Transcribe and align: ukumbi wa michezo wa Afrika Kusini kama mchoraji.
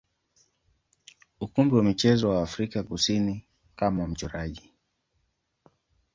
ukumbi 1.39 1.75
wa 1.75 1.83
michezo 1.83 2.29
wa 2.29 2.43
Afrika 2.43 2.83
Kusini 2.83 3.45
kama 3.75 4.07
mchoraji. 4.07 4.73